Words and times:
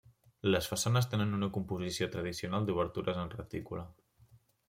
Les 0.53 0.67
façanes 0.69 1.07
tenen 1.11 1.35
una 1.39 1.49
composició 1.57 2.09
tradicional 2.15 2.65
d'obertures 2.69 3.19
en 3.25 3.31
retícula. 3.37 3.85